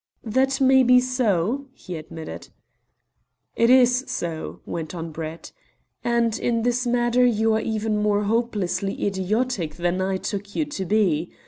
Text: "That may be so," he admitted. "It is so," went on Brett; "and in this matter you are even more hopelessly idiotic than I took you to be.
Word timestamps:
"That 0.23 0.59
may 0.59 0.81
be 0.81 0.99
so," 0.99 1.67
he 1.73 1.95
admitted. 1.95 2.47
"It 3.55 3.69
is 3.69 4.03
so," 4.07 4.61
went 4.65 4.95
on 4.95 5.11
Brett; 5.11 5.51
"and 6.03 6.39
in 6.39 6.63
this 6.63 6.87
matter 6.87 7.23
you 7.23 7.53
are 7.53 7.59
even 7.61 7.97
more 8.01 8.23
hopelessly 8.23 9.05
idiotic 9.05 9.75
than 9.75 10.01
I 10.01 10.17
took 10.17 10.55
you 10.55 10.65
to 10.65 10.85
be. 10.85 11.29